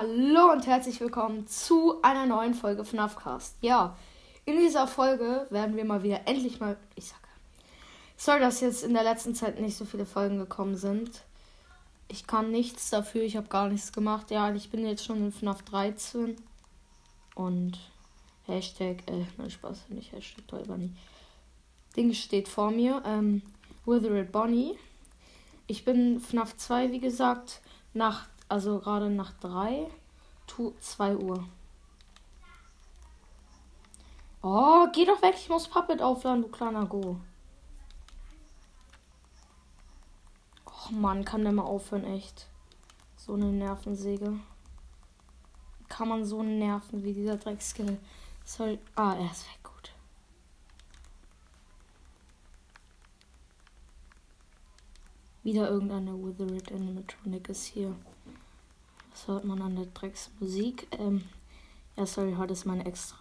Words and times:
Hallo 0.00 0.52
und 0.52 0.64
herzlich 0.68 1.00
willkommen 1.00 1.48
zu 1.48 2.00
einer 2.02 2.24
neuen 2.24 2.54
Folge 2.54 2.84
FNAF 2.84 3.16
Cast. 3.16 3.56
Ja, 3.62 3.96
in 4.44 4.56
dieser 4.56 4.86
Folge 4.86 5.48
werden 5.50 5.74
wir 5.74 5.84
mal 5.84 6.04
wieder 6.04 6.20
endlich 6.28 6.60
mal. 6.60 6.76
Ich 6.94 7.06
sag. 7.06 7.18
Sorry, 8.16 8.38
dass 8.38 8.60
jetzt 8.60 8.84
in 8.84 8.94
der 8.94 9.02
letzten 9.02 9.34
Zeit 9.34 9.58
nicht 9.58 9.76
so 9.76 9.84
viele 9.84 10.06
Folgen 10.06 10.38
gekommen 10.38 10.76
sind. 10.76 11.24
Ich 12.06 12.28
kann 12.28 12.52
nichts 12.52 12.90
dafür, 12.90 13.22
ich 13.22 13.36
habe 13.36 13.48
gar 13.48 13.68
nichts 13.68 13.92
gemacht. 13.92 14.30
Ja, 14.30 14.54
ich 14.54 14.70
bin 14.70 14.86
jetzt 14.86 15.04
schon 15.04 15.18
in 15.18 15.32
FNAF 15.32 15.62
13. 15.62 16.36
Und 17.34 17.80
Hashtag, 18.46 18.98
äh, 19.06 19.24
nein, 19.36 19.50
Spaß, 19.50 19.88
nicht 19.88 20.12
Hashtag 20.12 20.46
Toy 20.46 20.62
Bunny. 20.62 20.92
Ding 21.96 22.14
steht 22.14 22.46
vor 22.46 22.70
mir. 22.70 23.02
Ähm, 23.04 23.42
Withered 23.84 24.30
Bonnie. 24.30 24.78
Ich 25.66 25.84
bin 25.84 26.20
FNAF 26.20 26.56
2, 26.56 26.92
wie 26.92 27.00
gesagt, 27.00 27.62
nach 27.94 28.28
also 28.48 28.78
gerade 28.78 29.10
nach 29.10 29.32
3, 29.40 29.88
2 30.80 31.16
Uhr. 31.16 31.48
Oh, 34.42 34.86
geh 34.92 35.04
doch 35.04 35.20
weg, 35.20 35.34
ich 35.36 35.48
muss 35.48 35.68
Puppet 35.68 36.00
aufladen, 36.00 36.42
du 36.42 36.48
kleiner 36.48 36.86
Go. 36.86 37.20
Och 40.64 40.90
Mann, 40.90 41.24
kann 41.24 41.42
der 41.42 41.52
mal 41.52 41.64
aufhören, 41.64 42.04
echt. 42.04 42.46
So 43.16 43.34
eine 43.34 43.46
Nervensäge. 43.46 44.38
Kann 45.88 46.08
man 46.08 46.24
so 46.24 46.42
nerven 46.42 47.02
wie 47.02 47.12
dieser 47.12 47.36
Dreckskill. 47.36 47.98
Soll. 48.44 48.78
Ah, 48.94 49.14
er 49.14 49.30
ist 49.30 49.46
weg, 49.46 49.58
gut. 49.62 49.92
Wieder 55.42 55.68
irgendeine 55.68 56.12
Withered 56.12 56.72
Animatronic 56.72 57.48
ist 57.48 57.64
hier. 57.64 57.94
Was 59.18 59.26
hört 59.26 59.44
man 59.44 59.60
an 59.62 59.74
der 59.74 59.86
Drecksmusik? 59.86 60.86
Ähm, 60.96 61.24
ja, 61.96 62.06
sorry, 62.06 62.34
heute 62.38 62.52
ist 62.52 62.66
meine 62.66 62.86
extra 62.86 63.18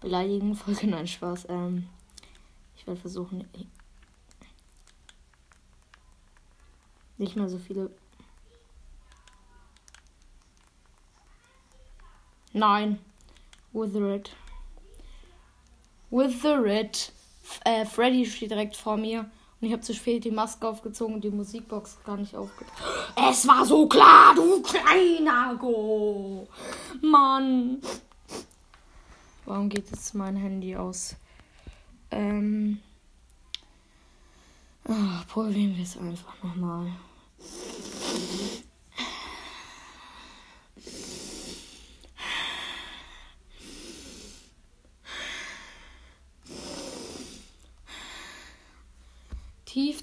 beleidigende 0.00 0.54
Folge. 0.54 0.86
Nein, 0.86 1.08
Spaß. 1.08 1.46
Ähm, 1.48 1.88
ich 2.76 2.86
werde 2.86 3.00
versuchen, 3.00 3.44
nicht 7.18 7.34
mehr 7.34 7.48
so 7.48 7.58
viele. 7.58 7.90
Nein. 12.52 13.00
Withered. 13.72 14.36
Withered. 16.10 17.12
Äh, 17.64 17.84
Freddy 17.86 18.24
steht 18.24 18.52
direkt 18.52 18.76
vor 18.76 18.96
mir. 18.96 19.28
Und 19.64 19.68
ich 19.68 19.72
habe 19.72 19.82
zu 19.82 19.94
spät 19.94 20.24
die 20.24 20.30
Maske 20.30 20.68
aufgezogen 20.68 21.14
und 21.14 21.24
die 21.24 21.30
Musikbox 21.30 21.96
gar 22.04 22.18
nicht 22.18 22.36
aufgezogen. 22.36 22.70
Es 23.30 23.48
war 23.48 23.64
so 23.64 23.88
klar, 23.88 24.34
du 24.34 24.60
kleiner 24.60 25.56
Go. 25.56 26.46
Mann. 27.00 27.80
Warum 29.46 29.70
geht 29.70 29.90
jetzt 29.90 30.14
mein 30.14 30.36
Handy 30.36 30.76
aus? 30.76 31.16
Ähm. 32.10 32.78
Ach, 34.86 35.26
probieren 35.28 35.74
wir 35.78 35.84
es 35.84 35.96
einfach 35.96 36.34
nochmal. 36.42 36.88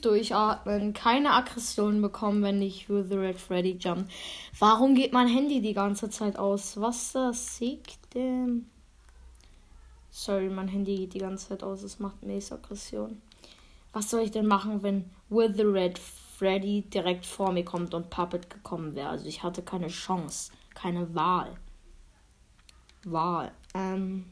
Durchatmen, 0.02 0.94
keine 0.94 1.34
Aggression 1.34 2.02
bekommen, 2.02 2.44
wenn 2.44 2.62
ich 2.62 2.90
with 2.90 3.10
the 3.10 3.18
Red 3.18 3.40
Freddy 3.40 3.78
jump. 3.80 4.10
Warum 4.60 4.96
geht 4.96 5.14
mein 5.14 5.28
Handy 5.28 5.62
die 5.62 5.74
ganze 5.74 6.10
Zeit 6.10 6.38
aus? 6.38 6.80
Was 6.80 7.14
das 7.14 7.58
sieht 7.58 8.00
denn? 8.14 8.68
Sorry, 10.10 10.50
mein 10.50 10.68
Handy 10.68 10.98
geht 10.98 11.14
die 11.14 11.20
ganze 11.20 11.50
Zeit 11.50 11.64
aus. 11.64 11.84
Es 11.84 12.00
macht 12.00 12.22
mir 12.24 12.38
Aggression. 12.38 13.22
Was 13.94 14.09
soll 14.09 14.22
ich 14.22 14.31
denn 14.31 14.48
machen, 14.48 14.84
wenn 14.84 15.09
with 15.30 15.56
the 15.56 15.64
Red 15.64 16.00
Freddy 16.00 16.81
direkt 16.81 17.25
vor 17.25 17.52
mir 17.52 17.64
kommt 17.64 17.94
und 17.94 18.09
Puppet 18.09 18.50
gekommen 18.50 18.96
wäre? 18.96 19.09
Also 19.09 19.25
ich 19.28 19.44
hatte 19.44 19.62
keine 19.62 19.88
Chance, 19.88 20.52
keine 20.74 21.14
Wahl. 21.16 21.56
Wahl. 23.04 23.52
Ähm. 23.74 24.25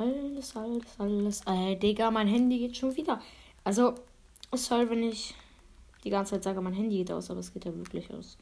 Alles, 0.00 0.56
alles, 0.56 0.86
alles. 0.96 1.42
Äh, 1.46 1.76
Digga, 1.76 2.10
mein 2.10 2.26
Handy 2.26 2.58
geht 2.58 2.74
schon 2.74 2.96
wieder. 2.96 3.20
Also, 3.64 3.94
sorry, 4.54 4.88
wenn 4.88 5.02
ich 5.02 5.34
die 6.04 6.08
ganze 6.08 6.32
Zeit 6.32 6.44
sage, 6.44 6.62
mein 6.62 6.72
Handy 6.72 6.96
geht 6.96 7.12
aus, 7.12 7.30
aber 7.30 7.40
es 7.40 7.52
geht 7.52 7.66
ja 7.66 7.76
wirklich 7.76 8.10
aus. 8.10 8.38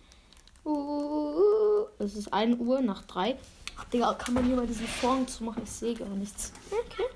Uh, 0.64 1.86
es 1.98 2.14
ist 2.14 2.32
1 2.32 2.60
Uhr 2.60 2.80
nach 2.80 3.02
3. 3.06 3.36
Ach, 3.76 3.84
Digga, 3.86 4.14
kann 4.14 4.34
man 4.34 4.44
hier 4.44 4.54
mal 4.54 4.68
diesen 4.68 4.86
Vorhang 4.86 5.26
zu 5.26 5.42
machen? 5.42 5.62
Ich 5.64 5.70
sehe 5.70 5.94
gar 5.94 6.08
nichts. 6.10 6.52
Okay. 6.70 7.06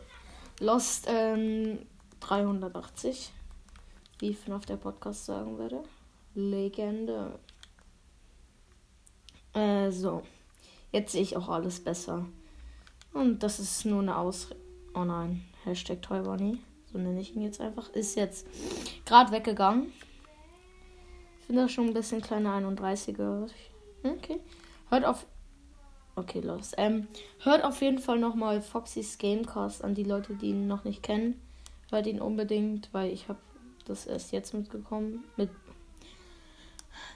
Lost 0.59 1.06
ähm, 1.09 1.78
380. 2.19 3.30
Wie 4.19 4.30
ich 4.30 4.53
auf 4.53 4.66
der 4.66 4.76
Podcast 4.76 5.24
sagen 5.24 5.56
würde. 5.56 5.84
Legende. 6.34 7.38
Äh, 9.53 9.92
so. 9.92 10.22
Jetzt 10.91 11.12
sehe 11.12 11.22
ich 11.22 11.36
auch 11.36 11.48
alles 11.48 11.78
besser. 11.78 12.26
Und 13.12 13.43
das 13.43 13.61
ist 13.61 13.84
nur 13.84 14.00
eine 14.00 14.17
Ausrede. 14.17 14.61
Oh 14.95 15.05
nein, 15.05 15.43
Hashtag 15.65 16.03
Toy 16.03 16.21
Bunny. 16.21 16.59
So 16.93 16.99
nenne 16.99 17.21
ich 17.21 17.34
ihn 17.34 17.43
jetzt 17.43 17.61
einfach. 17.61 17.91
Ist 17.91 18.17
jetzt 18.17 18.47
gerade 19.05 19.33
weggegangen. 19.33 19.93
Ich 21.41 21.47
finde 21.47 21.62
das 21.62 21.72
schon 21.72 21.89
ein 21.89 21.95
bisschen 21.95 22.21
kleiner 22.21 22.59
31er. 22.59 23.49
Okay. 24.05 24.41
Hört 24.89 25.05
auf. 25.05 25.27
Okay, 26.15 26.41
los. 26.41 26.72
Ähm, 26.77 27.09
hört 27.41 27.65
auf 27.65 27.81
jeden 27.81 27.99
Fall 27.99 28.19
nochmal 28.19 28.61
Foxys 28.61 29.17
Gamecast 29.17 29.83
an 29.83 29.95
die 29.95 30.05
Leute, 30.05 30.34
die 30.34 30.51
ihn 30.51 30.67
noch 30.67 30.84
nicht 30.84 31.03
kennen. 31.03 31.41
Hört 31.91 32.06
ihn 32.06 32.21
unbedingt, 32.21 32.93
weil 32.93 33.11
ich 33.11 33.28
habe 33.28 33.39
das 33.87 34.06
erst 34.06 34.33
jetzt 34.33 34.53
mitgekommen. 34.53 35.25
Mit, 35.37 35.51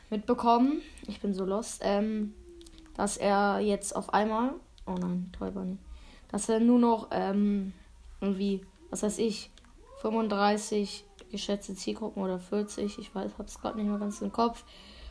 mitbekommen. 0.08 0.80
Ich 1.06 1.20
bin 1.20 1.34
so 1.34 1.44
lost. 1.44 1.82
Ähm, 1.84 2.34
dass 2.94 3.18
er 3.18 3.60
jetzt 3.60 3.94
auf 3.94 4.14
einmal. 4.14 4.54
Oh 4.86 4.94
nein, 4.94 5.30
Toy 5.38 5.50
Bunny 5.50 5.76
dass 6.28 6.48
er 6.48 6.60
nur 6.60 6.78
noch 6.78 7.08
ähm, 7.10 7.72
irgendwie, 8.20 8.64
was 8.90 9.02
weiß 9.02 9.18
ich, 9.18 9.50
35 10.02 11.04
geschätzte 11.30 11.74
Zielgruppen 11.74 12.22
oder 12.22 12.38
40, 12.38 12.98
ich 12.98 13.14
weiß, 13.14 13.32
hab's 13.38 13.60
gerade 13.60 13.78
nicht 13.78 13.88
mehr 13.88 13.98
ganz 13.98 14.20
im 14.20 14.32
Kopf. 14.32 14.64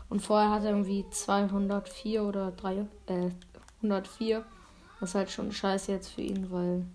Und 0.09 0.21
vorher 0.21 0.51
hat 0.51 0.63
er 0.63 0.71
irgendwie 0.71 1.05
204 1.09 2.23
oder 2.23 2.51
3, 2.51 2.85
äh, 3.07 3.29
104. 3.81 4.45
Was 4.99 5.15
halt 5.15 5.29
schon 5.29 5.51
scheiße 5.51 5.91
jetzt 5.91 6.09
für 6.09 6.21
ihn, 6.21 6.51
weil 6.51 6.85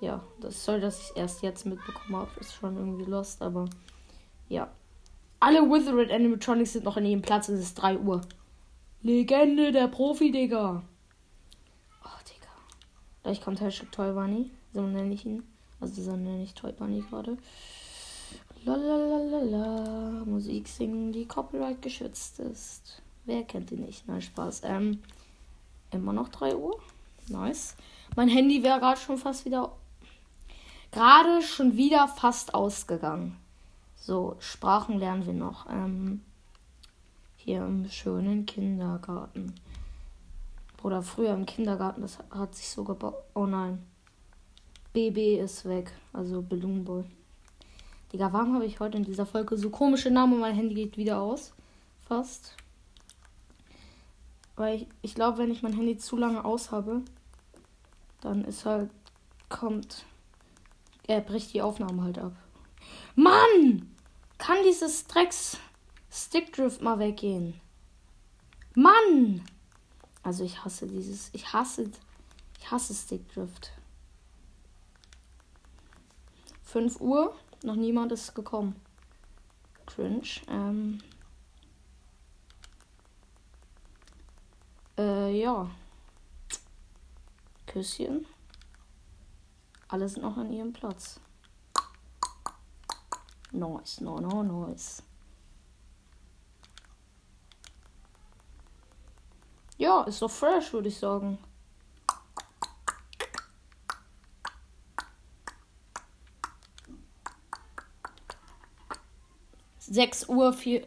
ja, 0.00 0.22
das 0.40 0.64
soll, 0.64 0.80
dass 0.80 1.00
ich 1.00 1.16
erst 1.16 1.42
jetzt 1.42 1.64
mitbekommen 1.64 2.16
habe, 2.16 2.30
ist 2.40 2.54
schon 2.54 2.76
irgendwie 2.76 3.04
lost, 3.04 3.40
aber 3.40 3.66
ja. 4.48 4.68
Alle 5.40 5.60
Withered 5.60 6.10
Animatronics 6.10 6.72
sind 6.72 6.84
noch 6.84 6.96
in 6.96 7.06
ihrem 7.06 7.22
Platz, 7.22 7.48
es 7.48 7.60
ist 7.60 7.74
3 7.74 7.98
Uhr. 7.98 8.22
Legende 9.02 9.72
der 9.72 9.88
Profi, 9.88 10.30
Digga. 10.30 10.82
Gleich 13.24 13.40
kommt 13.40 13.62
Hashtag 13.62 13.90
Toy 13.90 14.12
Bunny. 14.12 14.50
So 14.74 14.82
nenne 14.82 15.14
ich 15.14 15.24
ihn. 15.24 15.42
Also 15.80 16.02
so 16.02 16.12
nenne 16.14 16.42
ich 16.42 16.52
Toy 16.52 16.72
Bunny 16.72 17.02
gerade. 17.08 17.38
Lalalala. 18.66 20.24
Musik 20.26 20.68
singen, 20.68 21.10
die 21.10 21.24
Copyright 21.24 21.80
geschützt 21.80 22.38
ist. 22.38 23.02
Wer 23.24 23.44
kennt 23.44 23.70
die 23.70 23.76
nicht? 23.76 24.06
Nein, 24.06 24.20
Spaß. 24.20 24.60
Ähm, 24.64 25.02
immer 25.90 26.12
noch 26.12 26.28
3 26.28 26.54
Uhr. 26.54 26.78
Nice. 27.28 27.76
Mein 28.14 28.28
Handy 28.28 28.62
wäre 28.62 28.78
gerade 28.78 29.00
schon 29.00 29.16
fast 29.16 29.46
wieder. 29.46 29.72
Gerade 30.92 31.40
schon 31.40 31.78
wieder 31.78 32.06
fast 32.08 32.54
ausgegangen. 32.54 33.38
So, 33.96 34.36
Sprachen 34.38 34.98
lernen 34.98 35.24
wir 35.24 35.32
noch. 35.32 35.66
Ähm, 35.70 36.20
hier 37.36 37.64
im 37.64 37.88
schönen 37.88 38.44
Kindergarten. 38.44 39.54
Oder 40.84 41.00
früher 41.00 41.32
im 41.32 41.46
Kindergarten, 41.46 42.02
das 42.02 42.18
hat 42.30 42.54
sich 42.54 42.68
so 42.68 42.84
gebaut. 42.84 43.14
Oh 43.32 43.46
nein. 43.46 43.82
BB 44.92 45.40
ist 45.40 45.64
weg. 45.64 45.90
Also 46.12 46.42
Balloon 46.42 46.84
Boy. 46.84 47.04
Digga, 48.12 48.30
warum 48.34 48.54
habe 48.54 48.66
ich 48.66 48.80
heute 48.80 48.98
in 48.98 49.04
dieser 49.04 49.24
Folge 49.24 49.56
so 49.56 49.70
komische 49.70 50.10
Namen 50.10 50.38
mein 50.38 50.54
Handy 50.54 50.74
geht 50.74 50.98
wieder 50.98 51.22
aus? 51.22 51.54
Fast. 52.06 52.54
Weil 54.56 54.76
ich, 54.76 54.86
ich 55.00 55.14
glaube, 55.14 55.38
wenn 55.38 55.50
ich 55.50 55.62
mein 55.62 55.72
Handy 55.72 55.96
zu 55.96 56.18
lange 56.18 56.44
aus 56.44 56.70
habe, 56.70 57.00
dann 58.20 58.44
ist 58.44 58.66
halt, 58.66 58.90
kommt, 59.48 60.04
er 61.06 61.22
bricht 61.22 61.54
die 61.54 61.62
Aufnahme 61.62 62.02
halt 62.02 62.18
ab. 62.18 62.36
Mann! 63.14 63.88
Kann 64.36 64.58
dieses 64.66 65.06
Drecks 65.06 65.56
Stickdrift 66.10 66.82
mal 66.82 66.98
weggehen? 66.98 67.58
Mann! 68.74 69.40
Also 70.24 70.42
ich 70.42 70.64
hasse 70.64 70.86
dieses. 70.86 71.28
Ich 71.32 71.52
hasse. 71.52 71.90
Ich 72.58 72.70
hasse 72.70 72.94
Stickdrift. 72.94 73.72
5 76.62 77.00
Uhr. 77.00 77.36
Noch 77.62 77.76
niemand 77.76 78.10
ist 78.10 78.34
gekommen. 78.34 78.74
Cringe. 79.86 80.22
Ähm. 80.48 81.00
ja. 84.96 85.70
Küsschen. 87.66 88.26
Alle 89.88 90.08
sind 90.08 90.22
noch 90.22 90.36
an 90.36 90.52
ihrem 90.52 90.72
Platz. 90.72 91.20
Nice, 93.52 94.00
no, 94.00 94.18
no, 94.18 94.42
nice. 94.42 95.02
Ja, 99.76 100.02
ist 100.04 100.22
doch 100.22 100.30
fresh, 100.30 100.72
würde 100.72 100.88
ich 100.88 100.98
sagen. 100.98 101.38
6 109.94 110.28
Uhr 110.28 110.52
4. 110.52 110.86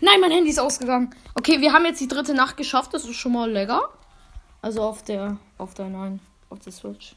Nein, 0.00 0.20
mein 0.20 0.30
Handy 0.30 0.50
ist 0.50 0.58
ausgegangen. 0.58 1.14
Okay, 1.34 1.60
wir 1.60 1.72
haben 1.72 1.84
jetzt 1.86 2.00
die 2.00 2.08
dritte 2.08 2.34
Nacht 2.34 2.56
geschafft. 2.56 2.92
Das 2.94 3.04
ist 3.04 3.16
schon 3.16 3.32
mal 3.32 3.50
lecker. 3.50 3.88
Also 4.62 4.82
auf 4.82 5.02
der. 5.02 5.38
Auf 5.58 5.74
der 5.74 5.88
Nein. 5.88 6.20
Auf 6.50 6.60
der 6.60 6.72
Switch. 6.72 7.16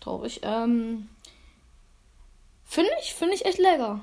Traurig. 0.00 0.40
Ähm. 0.42 1.08
Finde 2.64 2.90
ich, 3.00 3.14
finde 3.14 3.34
ich 3.34 3.46
echt 3.46 3.58
lecker. 3.58 4.00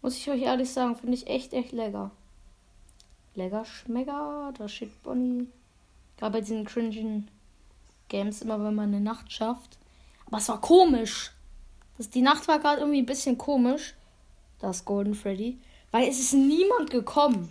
Muss 0.00 0.16
ich 0.16 0.30
euch 0.30 0.42
ehrlich 0.42 0.72
sagen, 0.72 0.96
finde 0.96 1.14
ich 1.14 1.26
echt, 1.26 1.52
echt 1.52 1.72
lecker. 1.72 2.12
Lecker 3.38 3.64
schmecker. 3.64 4.52
Da 4.58 4.68
steht 4.68 5.02
Bonnie. 5.02 5.48
Gerade 6.18 6.32
bei 6.32 6.40
diesen 6.40 6.64
cringen 6.64 7.30
Games 8.08 8.42
immer, 8.42 8.62
wenn 8.62 8.74
man 8.74 8.88
eine 8.88 9.00
Nacht 9.00 9.32
schafft. 9.32 9.78
Aber 10.26 10.38
es 10.38 10.48
war 10.48 10.60
komisch. 10.60 11.32
Das, 11.96 12.10
die 12.10 12.22
Nacht 12.22 12.46
war 12.48 12.58
gerade 12.58 12.80
irgendwie 12.80 13.00
ein 13.00 13.06
bisschen 13.06 13.38
komisch 13.38 13.94
das 14.60 14.84
Golden 14.84 15.14
Freddy, 15.14 15.58
weil 15.92 16.08
es 16.08 16.18
ist 16.18 16.34
niemand 16.34 16.90
gekommen. 16.90 17.50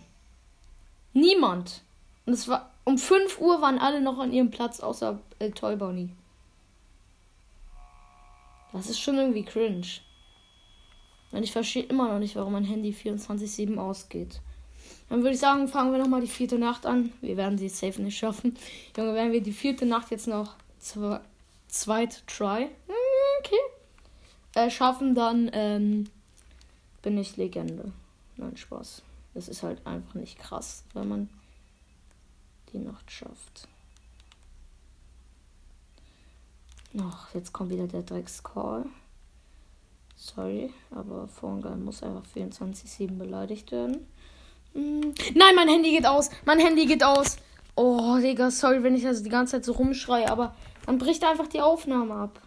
Niemand. 1.14 1.82
Und 2.26 2.34
es 2.34 2.48
war 2.48 2.70
um 2.84 2.98
5 2.98 3.40
Uhr 3.40 3.62
waren 3.62 3.80
alle 3.80 4.02
noch 4.02 4.20
an 4.20 4.34
ihrem 4.34 4.52
Platz 4.52 4.80
außer 4.82 5.20
äh, 5.40 5.52
Toy 5.52 5.76
Bonnie. 5.76 6.10
Das 8.74 8.90
ist 8.90 9.00
schon 9.00 9.18
irgendwie 9.18 9.44
cringe. 9.44 9.88
Und 11.32 11.44
ich 11.44 11.52
verstehe 11.52 11.84
immer 11.84 12.10
noch 12.12 12.20
nicht, 12.20 12.36
warum 12.36 12.54
mein 12.54 12.64
Handy 12.64 12.92
24-7 12.92 13.78
ausgeht. 13.78 14.42
Dann 15.10 15.20
würde 15.20 15.36
ich 15.36 15.40
sagen, 15.40 15.68
fangen 15.68 15.92
wir 15.92 16.00
nochmal 16.00 16.22
die 16.22 16.28
vierte 16.28 16.60
Nacht 16.60 16.86
an. 16.86 17.14
Wir 17.22 17.38
werden 17.38 17.58
sie 17.58 17.70
safe 17.70 18.02
nicht 18.02 18.18
schaffen. 18.18 18.58
Junge, 18.96 19.14
werden 19.14 19.32
wir 19.32 19.42
die 19.42 19.54
vierte 19.54 19.86
Nacht 19.86 20.12
jetzt 20.12 20.28
noch 20.28 20.56
zweit 21.68 22.24
try. 22.28 22.70
Hm, 22.88 22.96
okay. 23.40 23.56
Äh, 24.56 24.70
schaffen, 24.70 25.16
dann 25.16 25.50
ähm, 25.54 26.10
bin 27.02 27.18
ich 27.18 27.38
Legende. 27.38 27.92
Nein, 28.36 28.58
Spaß. 28.58 29.02
Es 29.34 29.48
ist 29.48 29.64
halt 29.64 29.86
einfach 29.86 30.16
nicht 30.16 30.40
krass, 30.40 30.84
wenn 30.94 31.08
man 31.08 31.30
die 32.74 32.80
Nacht 32.80 33.10
schafft. 33.12 33.68
Ach, 37.00 37.34
jetzt 37.34 37.54
kommt 37.54 37.70
wieder 37.70 37.88
der 37.88 38.02
Dreckscall. 38.02 38.86
Sorry, 40.16 40.74
aber 40.90 41.28
Phone 41.28 41.84
muss 41.84 42.02
einfach 42.02 42.24
24-7 42.36 43.18
beleidigt 43.18 43.72
werden. 43.72 44.08
Hm. 44.78 45.14
Nein, 45.34 45.56
mein 45.56 45.68
Handy 45.68 45.90
geht 45.90 46.06
aus. 46.06 46.30
Mein 46.46 46.60
Handy 46.60 46.86
geht 46.86 47.04
aus. 47.04 47.38
Oh, 47.76 48.18
Digga, 48.20 48.52
sorry, 48.52 48.84
wenn 48.84 48.96
ich 48.96 49.06
also 49.06 49.24
die 49.24 49.30
ganze 49.30 49.54
Zeit 49.54 49.66
so 49.66 49.74
rumschreie, 49.74 50.30
aber 50.30 50.56
dann 50.86 51.00
bricht 51.00 51.24
einfach 51.24 51.48
die 51.48 51.62
Aufnahme 51.62 52.14
ab. 52.14 52.42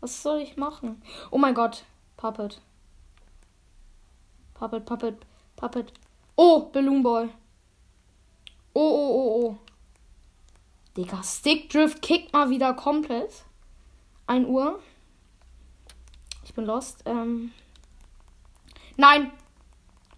Was 0.00 0.22
soll 0.22 0.40
ich 0.40 0.56
machen? 0.56 1.02
Oh 1.30 1.38
mein 1.38 1.54
Gott, 1.54 1.84
Puppet. 2.16 2.60
Puppet, 4.54 4.84
Puppet, 4.84 5.16
Puppet. 5.56 5.92
Oh, 6.36 6.70
Balloon 6.72 7.02
Boy. 7.02 7.28
Oh, 8.72 8.80
oh, 8.80 9.10
oh, 9.14 9.46
oh. 9.46 9.58
Digga, 10.96 11.22
Stickdrift 11.22 12.00
kickt 12.00 12.32
mal 12.32 12.48
wieder 12.48 12.74
komplett. 12.74 13.44
1 14.28 14.46
Uhr. 14.46 14.78
Ich 16.44 16.54
bin 16.54 16.64
lost. 16.64 17.02
Ähm. 17.06 17.52
Nein! 18.96 19.32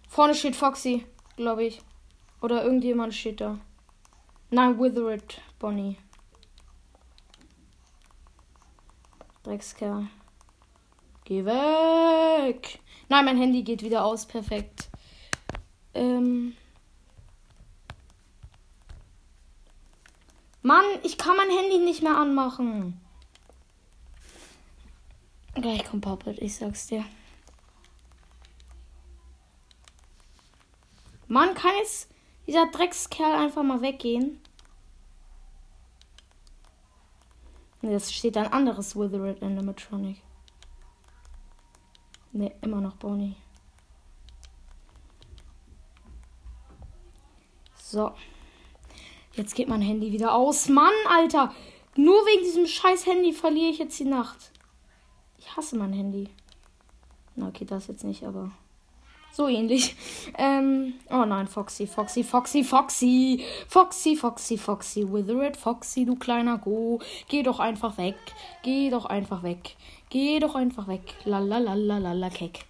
Vorne 0.07 0.33
steht 0.33 0.55
Foxy, 0.55 1.05
glaube 1.39 1.63
ich. 1.63 1.81
Oder 2.41 2.63
irgendjemand 2.63 3.13
steht 3.13 3.41
da. 3.41 3.59
Nein, 4.51 4.79
Withered 4.79 5.41
Bonnie. 5.57 5.97
Dreckskerl. 9.43 10.07
Geh 11.23 11.45
weg! 11.45 12.79
Nein, 13.07 13.25
mein 13.25 13.37
Handy 13.37 13.63
geht 13.63 13.83
wieder 13.83 14.03
aus. 14.03 14.25
Perfekt. 14.25 14.89
Ähm. 15.93 16.55
Mann, 20.61 20.85
ich 21.03 21.17
kann 21.17 21.37
mein 21.37 21.49
Handy 21.49 21.77
nicht 21.79 22.03
mehr 22.03 22.17
anmachen. 22.17 22.99
Gleich 25.55 25.85
kommt 25.85 26.03
Puppet, 26.03 26.39
ich 26.39 26.55
sag's 26.55 26.87
dir. 26.87 27.05
Mann, 31.29 31.53
kann 31.53 31.75
jetzt 31.77 32.09
dieser 32.47 32.65
Dreckskerl 32.65 33.35
einfach 33.35 33.61
mal 33.63 33.81
weggehen? 33.81 34.41
Jetzt 37.83 38.13
steht 38.13 38.35
ein 38.35 38.51
anderes 38.51 38.95
Withered 38.95 39.41
Animatronic. 39.41 40.21
Ne, 42.31 42.51
immer 42.61 42.81
noch 42.81 42.95
Bonnie. 42.95 43.35
So. 47.75 48.11
Jetzt 49.33 49.53
geht 49.55 49.69
mein 49.69 49.81
Handy 49.81 50.11
wieder 50.11 50.33
aus. 50.33 50.67
Mann, 50.67 50.93
Alter. 51.07 51.53
Nur 51.95 52.17
wegen 52.25 52.43
diesem 52.43 52.65
scheiß 52.65 53.05
Handy 53.05 53.33
verliere 53.33 53.69
ich 53.69 53.77
jetzt 53.77 53.99
die 53.99 54.05
Nacht. 54.05 54.51
Ich 55.37 55.55
hasse 55.55 55.77
mein 55.77 55.93
Handy. 55.93 56.29
Na, 57.35 57.47
okay, 57.47 57.65
das 57.65 57.87
jetzt 57.87 58.03
nicht, 58.03 58.23
aber 58.25 58.51
so 59.31 59.47
ähnlich. 59.47 59.95
Ähm, 60.37 60.93
oh 61.09 61.25
nein, 61.25 61.47
Foxy, 61.47 61.87
Foxy, 61.87 62.23
Foxy, 62.23 62.63
Foxy, 62.63 63.45
Foxy, 63.67 64.15
Foxy, 64.15 64.57
Foxy, 64.57 65.11
Withered 65.11 65.57
Foxy, 65.57 66.05
du 66.05 66.15
kleiner 66.15 66.57
Go. 66.57 66.99
Geh 67.27 67.43
doch 67.43 67.59
einfach 67.59 67.97
weg. 67.97 68.17
Geh 68.63 68.89
doch 68.89 69.05
einfach 69.05 69.43
weg. 69.43 69.75
Geh 70.09 70.39
doch 70.39 70.55
einfach 70.55 70.87
weg. 70.87 71.15
Lalalala, 71.25 72.29
Keck. 72.29 72.65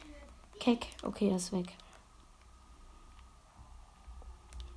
Keck. 0.59 0.87
Okay, 1.03 1.29
er 1.29 1.37
ist 1.37 1.51
weg. 1.51 1.67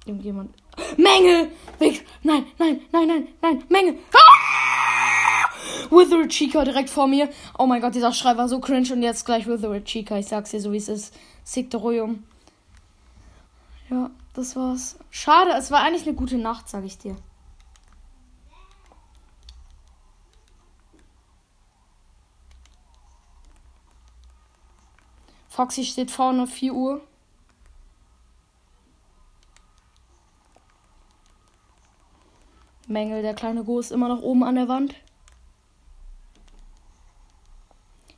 Irgendjemand. 0.04 0.54
Menge! 0.96 1.48
Weg! 1.78 2.04
Nein, 2.22 2.46
nein, 2.58 2.80
nein, 2.90 3.06
nein, 3.06 3.28
nein, 3.40 3.64
Menge! 3.68 3.98
Ah! 4.14 4.31
Withered 5.90 6.30
Chica 6.30 6.64
direkt 6.64 6.90
vor 6.90 7.06
mir. 7.06 7.28
Oh 7.58 7.66
mein 7.66 7.80
Gott, 7.80 7.94
dieser 7.94 8.12
Schrei 8.12 8.36
war 8.36 8.48
so 8.48 8.60
cringe 8.60 8.92
und 8.92 9.02
jetzt 9.02 9.24
gleich 9.24 9.46
Withered 9.46 9.84
Chica. 9.84 10.16
Ich 10.18 10.26
sag's 10.26 10.50
dir 10.50 10.60
so, 10.60 10.72
wie 10.72 10.78
es 10.78 10.88
ist. 10.88 11.14
Siktorium. 11.44 12.24
Ja, 13.90 14.10
das 14.34 14.56
war's. 14.56 14.98
Schade, 15.10 15.52
es 15.58 15.70
war 15.70 15.82
eigentlich 15.82 16.06
eine 16.06 16.16
gute 16.16 16.38
Nacht, 16.38 16.68
sag 16.68 16.84
ich 16.84 16.98
dir. 16.98 17.16
Foxy 25.50 25.84
steht 25.84 26.10
vorne, 26.10 26.46
4 26.46 26.72
Uhr. 26.72 27.02
Mängel, 32.88 33.20
der 33.20 33.34
kleine 33.34 33.62
Go 33.62 33.78
ist 33.78 33.92
immer 33.92 34.08
noch 34.08 34.22
oben 34.22 34.44
an 34.44 34.54
der 34.54 34.68
Wand. 34.68 34.94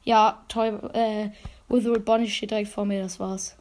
Ja, 0.05 0.45
Toy, 0.49 0.69
äh, 0.93 1.31
Withered 1.69 2.05
Bonnie 2.05 2.29
steht 2.29 2.51
direkt 2.51 2.69
vor 2.69 2.85
mir, 2.85 3.03
das 3.03 3.19
war's. 3.19 3.57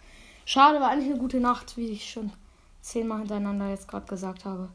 Schade, 0.46 0.82
war 0.82 0.90
eigentlich 0.90 1.10
eine 1.10 1.20
gute 1.20 1.40
Nacht, 1.40 1.78
wie 1.78 1.88
ich 1.88 2.12
schon 2.12 2.34
zehnmal 2.82 3.20
hintereinander 3.20 3.70
jetzt 3.70 3.88
gerade 3.88 4.06
gesagt 4.06 4.44
habe. 4.44 4.70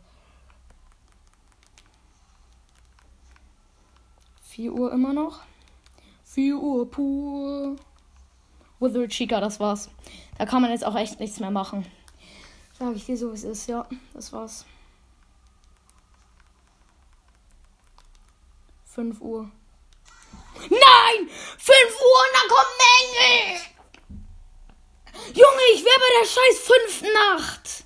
4 4.42 4.72
Uhr 4.72 4.92
immer 4.92 5.12
noch. 5.12 5.40
4 6.24 6.56
Uhr 6.56 6.90
pur. 6.90 7.76
Withered 8.80 9.10
Chica, 9.10 9.40
das 9.40 9.60
war's. 9.60 9.90
Da 10.38 10.46
kann 10.46 10.62
man 10.62 10.70
jetzt 10.70 10.86
auch 10.86 10.96
echt 10.96 11.20
nichts 11.20 11.38
mehr 11.38 11.50
machen. 11.50 11.84
Sag 12.78 12.96
ich 12.96 13.04
dir 13.04 13.16
so, 13.16 13.30
wie 13.30 13.34
es 13.34 13.44
ist, 13.44 13.68
ja. 13.68 13.86
Das 14.14 14.32
war's. 14.32 14.64
5 18.86 19.20
Uhr. 19.20 19.50
Nein! 20.68 21.30
5 21.58 22.00
Uhr 22.00 22.20
und 22.20 22.34
dann 22.34 22.48
kommt 22.48 22.72
Mängel! 22.78 23.60
Junge, 25.34 25.62
ich 25.74 25.84
wäre 25.84 25.98
bei 25.98 26.20
der 26.20 26.26
scheiß 26.26 26.58
fünften 26.58 27.12
Nacht. 27.12 27.84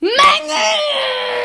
Mängel! 0.00 1.35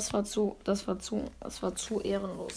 Das 0.00 0.14
war 0.14 0.24
zu, 0.24 0.56
das 0.64 0.88
war 0.88 0.98
zu, 0.98 1.30
das 1.40 1.62
war 1.62 1.74
zu 1.76 2.00
ehrenlos. 2.00 2.54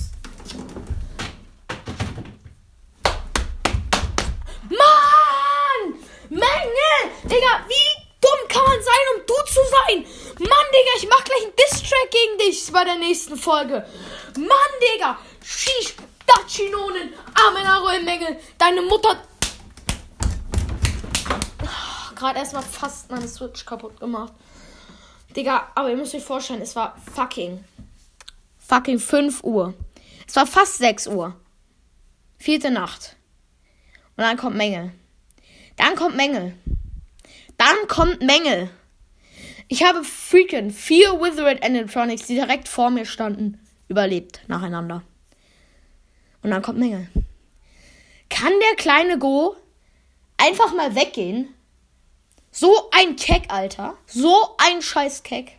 Mann! 4.69 6.00
Menge! 6.29 6.93
Digga, 7.25 7.65
wie 7.67 8.05
dumm 8.21 8.47
kann 8.47 8.63
man 8.63 8.81
sein, 8.81 8.93
um 9.13 9.21
du 9.27 9.33
zu 9.45 9.59
sein? 9.69 10.05
Mann, 10.39 10.67
Digga, 10.71 10.91
ich 10.95 11.09
mach 11.09 11.21
gleich 11.25 11.43
einen 11.43 11.53
Distrack 11.57 12.12
gegen 12.12 12.38
dich 12.38 12.71
bei 12.71 12.85
der 12.85 12.95
nächsten 12.95 13.35
Folge. 13.35 13.85
Mann, 14.38 14.73
Digga! 14.95 15.19
Shish, 15.43 15.95
Dachinonen, 16.25 17.13
Amenaröllmenge, 17.45 18.39
deine 18.57 18.83
Mutter. 18.83 19.21
Gerade 22.15 22.39
erstmal 22.39 22.63
fast 22.63 23.12
meine 23.12 23.27
Switch 23.27 23.65
kaputt 23.65 24.00
gemacht. 24.00 24.31
Digga, 25.35 25.71
aber 25.75 25.89
ihr 25.89 25.97
müsst 25.97 26.15
euch 26.15 26.23
vorstellen, 26.23 26.61
es 26.61 26.75
war 26.75 26.95
fucking. 27.13 27.63
Fucking 28.57 28.99
5 28.99 29.43
Uhr. 29.43 29.73
Es 30.27 30.35
war 30.35 30.47
fast 30.47 30.77
6 30.77 31.07
Uhr. 31.07 31.35
Vierte 32.37 32.71
Nacht. 32.71 33.15
Und 34.15 34.23
dann 34.23 34.37
kommt 34.37 34.55
Menge. 34.55 34.93
Dann 35.75 35.95
kommt 35.95 36.15
Menge. 36.15 36.55
Dann 37.57 37.87
kommt 37.87 38.21
Menge. 38.21 38.69
Ich 39.67 39.83
habe 39.83 40.03
freaking 40.03 40.69
vier 40.69 41.19
Withered 41.19 41.63
Animatronics, 41.63 42.27
die 42.27 42.35
direkt 42.35 42.67
vor 42.67 42.89
mir 42.89 43.05
standen, 43.05 43.59
überlebt 43.87 44.41
nacheinander. 44.47 45.03
Und 46.41 46.51
dann 46.51 46.61
kommt 46.61 46.79
Menge. 46.79 47.07
Kann 48.29 48.51
der 48.59 48.75
kleine 48.75 49.17
Go 49.17 49.55
einfach 50.37 50.73
mal 50.73 50.95
weggehen? 50.95 51.53
So 52.55 52.88
ein 52.91 53.15
Keck, 53.15 53.51
Alter. 53.51 53.95
So 54.05 54.55
ein 54.60 54.83
scheiß 54.83 55.24
Keck. 55.24 55.57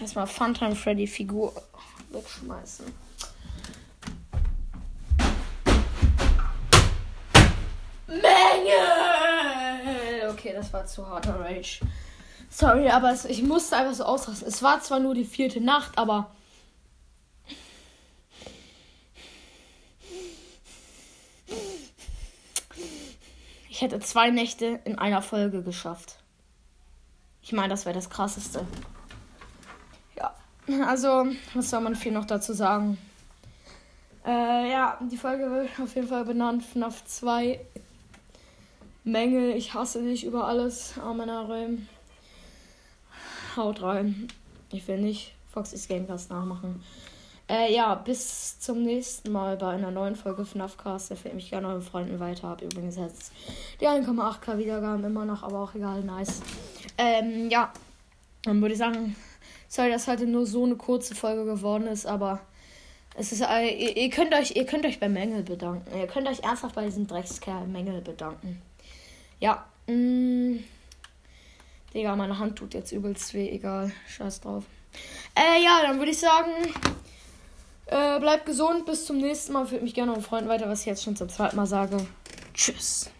Erstmal 0.00 0.28
Funtime 0.28 0.76
Freddy 0.76 1.08
Figur 1.08 1.52
wegschmeißen. 2.10 2.86
Menge! 8.06 8.22
Okay, 10.30 10.52
das 10.54 10.72
war 10.72 10.86
zu 10.86 11.08
harter 11.08 11.40
Rage. 11.40 11.80
Sorry, 12.48 12.88
aber 12.88 13.16
ich 13.28 13.42
musste 13.42 13.76
einfach 13.76 13.94
so 13.94 14.04
ausrasten. 14.04 14.46
Es 14.46 14.62
war 14.62 14.80
zwar 14.80 15.00
nur 15.00 15.14
die 15.14 15.24
vierte 15.24 15.60
Nacht, 15.60 15.98
aber. 15.98 16.30
Ich 23.74 23.82
hätte 23.82 23.98
zwei 23.98 24.30
Nächte 24.30 24.78
in 24.84 25.00
einer 25.00 25.20
Folge 25.20 25.60
geschafft. 25.60 26.18
Ich 27.42 27.52
meine, 27.52 27.70
das 27.70 27.86
wäre 27.86 27.94
das 27.96 28.08
Krasseste. 28.08 28.64
Ja, 30.16 30.32
also, 30.86 31.26
was 31.54 31.70
soll 31.70 31.80
man 31.80 31.96
viel 31.96 32.12
noch 32.12 32.24
dazu 32.24 32.52
sagen? 32.52 32.98
Äh, 34.24 34.70
ja, 34.70 34.96
die 35.10 35.16
Folge 35.16 35.50
wird 35.50 35.70
auf 35.82 35.92
jeden 35.96 36.06
Fall 36.06 36.24
benannt. 36.24 36.62
FNAF 36.62 37.04
2. 37.04 37.58
Mängel, 39.02 39.56
ich 39.56 39.74
hasse 39.74 40.04
dich 40.04 40.22
über 40.24 40.46
alles. 40.46 40.96
Amenare. 40.96 41.70
Haut 43.56 43.82
rein. 43.82 44.28
Ich 44.70 44.86
will 44.86 45.00
nicht 45.00 45.34
Foxys 45.52 45.88
Gamecast 45.88 46.30
nachmachen. 46.30 46.80
Äh, 47.48 47.74
ja, 47.74 47.94
bis 47.94 48.58
zum 48.58 48.82
nächsten 48.82 49.30
Mal 49.30 49.58
bei 49.58 49.68
einer 49.68 49.90
neuen 49.90 50.16
Folge 50.16 50.46
FNAFcast. 50.46 51.10
Empfehle 51.10 51.34
mich 51.34 51.50
gerne 51.50 51.68
euren 51.68 51.82
Freunden 51.82 52.18
weiter. 52.18 52.48
Hab 52.48 52.62
übrigens 52.62 52.96
jetzt 52.96 53.32
die 53.80 53.86
1,8k 53.86 54.56
Wiedergaben 54.56 55.04
immer 55.04 55.26
noch, 55.26 55.42
aber 55.42 55.60
auch 55.60 55.74
egal, 55.74 56.02
nice. 56.02 56.40
Ähm, 56.96 57.50
ja, 57.50 57.70
dann 58.42 58.62
würde 58.62 58.72
ich 58.72 58.78
sagen, 58.78 59.14
sorry, 59.68 59.90
dass 59.90 60.08
heute 60.08 60.26
nur 60.26 60.46
so 60.46 60.64
eine 60.64 60.76
kurze 60.76 61.14
Folge 61.14 61.44
geworden 61.44 61.86
ist, 61.86 62.06
aber 62.06 62.40
es 63.14 63.30
ist, 63.30 63.42
äh, 63.42 63.68
ihr, 63.68 63.96
ihr, 63.96 64.10
könnt 64.10 64.34
euch, 64.34 64.56
ihr 64.56 64.64
könnt 64.64 64.86
euch 64.86 64.98
bei 64.98 65.10
Mängel 65.10 65.42
bedanken. 65.42 65.98
Ihr 65.98 66.06
könnt 66.06 66.26
euch 66.26 66.40
ernsthaft 66.40 66.74
bei 66.74 66.86
diesem 66.86 67.06
Dreckskerl 67.06 67.66
Mängel 67.66 68.00
bedanken. 68.00 68.62
Ja, 69.38 69.66
mh, 69.86 69.94
mm. 69.94 70.64
Digga, 71.92 72.16
meine 72.16 72.38
Hand 72.38 72.56
tut 72.56 72.74
jetzt 72.74 72.90
übelst 72.90 73.34
weh, 73.34 73.50
egal. 73.50 73.92
Scheiß 74.08 74.40
drauf. 74.40 74.64
Äh, 75.36 75.62
ja, 75.62 75.80
dann 75.82 75.98
würde 75.98 76.10
ich 76.10 76.18
sagen, 76.18 76.50
äh, 77.86 78.18
bleibt 78.20 78.46
gesund, 78.46 78.86
bis 78.86 79.06
zum 79.06 79.18
nächsten 79.18 79.52
Mal. 79.52 79.66
Fühlt 79.66 79.82
mich 79.82 79.94
gerne 79.94 80.12
um 80.12 80.22
Freunden 80.22 80.48
weiter, 80.48 80.68
was 80.68 80.80
ich 80.80 80.86
jetzt 80.86 81.04
schon 81.04 81.16
zum 81.16 81.28
zweiten 81.28 81.56
Mal 81.56 81.66
sage. 81.66 81.96
Tschüss. 82.54 83.10